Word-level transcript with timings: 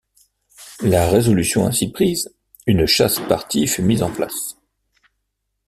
La 0.81 1.07
résolution 1.07 1.67
ainsi 1.67 1.91
prise, 1.91 2.33
une 2.65 2.87
Chasse-Partie 2.87 3.67
fut 3.67 3.83
mise 3.83 4.01
en 4.01 4.09
place. 4.09 4.55